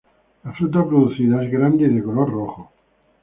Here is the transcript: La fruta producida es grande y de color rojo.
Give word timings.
La 0.43 0.51
fruta 0.51 0.83
producida 0.83 1.43
es 1.43 1.51
grande 1.51 1.83
y 1.85 1.93
de 1.93 2.01
color 2.01 2.27
rojo. 2.31 2.71